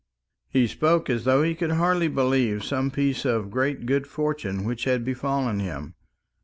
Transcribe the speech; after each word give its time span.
He 0.49 0.65
spoke 0.65 1.11
as 1.11 1.25
though 1.25 1.43
he 1.43 1.53
could 1.53 1.73
hardly 1.73 2.07
believe 2.07 2.63
some 2.63 2.89
piece 2.89 3.23
of 3.23 3.51
great 3.51 3.85
good 3.85 4.07
fortune 4.07 4.63
which 4.63 4.85
had 4.85 5.05
befallen 5.05 5.59
him. 5.59 5.93